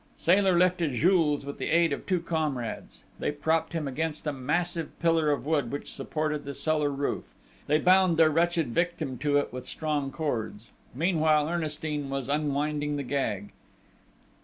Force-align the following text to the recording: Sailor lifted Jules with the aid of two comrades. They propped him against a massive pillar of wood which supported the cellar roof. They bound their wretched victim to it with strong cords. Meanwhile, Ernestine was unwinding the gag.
Sailor 0.17 0.57
lifted 0.57 0.93
Jules 0.93 1.45
with 1.45 1.59
the 1.59 1.69
aid 1.69 1.93
of 1.93 2.07
two 2.07 2.21
comrades. 2.21 3.03
They 3.19 3.31
propped 3.31 3.73
him 3.73 3.87
against 3.87 4.25
a 4.25 4.33
massive 4.33 4.99
pillar 4.99 5.29
of 5.29 5.45
wood 5.45 5.71
which 5.71 5.93
supported 5.93 6.43
the 6.43 6.55
cellar 6.55 6.89
roof. 6.89 7.25
They 7.67 7.77
bound 7.77 8.17
their 8.17 8.31
wretched 8.31 8.69
victim 8.69 9.19
to 9.19 9.37
it 9.37 9.53
with 9.53 9.67
strong 9.67 10.11
cords. 10.11 10.71
Meanwhile, 10.95 11.47
Ernestine 11.47 12.09
was 12.09 12.29
unwinding 12.29 12.95
the 12.95 13.03
gag. 13.03 13.51